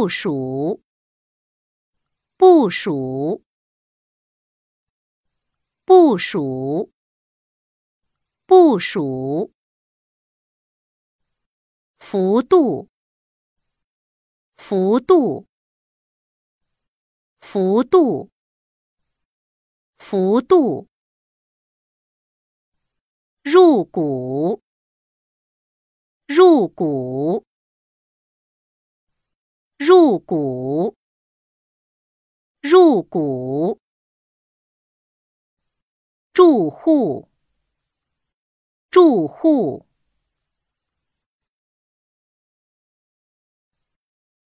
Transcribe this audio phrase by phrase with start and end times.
[0.00, 0.80] 部署。
[2.38, 3.42] 部署。
[5.84, 6.90] 部署。
[8.46, 9.52] 部署，
[11.98, 12.88] 幅度。
[14.56, 15.46] 幅度。
[17.42, 18.30] 幅度。
[19.98, 20.88] 幅度，
[23.42, 24.62] 入股，
[26.26, 27.44] 入股，
[29.80, 30.94] 入股，
[32.60, 33.80] 入股，
[36.34, 37.30] 住户，
[38.90, 39.86] 住户，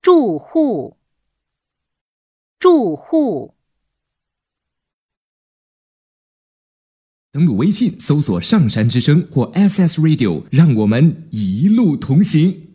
[0.00, 0.96] 住户，
[2.60, 3.56] 住户。
[7.32, 12.73] 登录微信，搜索“上山之声”或 “SS Radio”，让我们一路同行。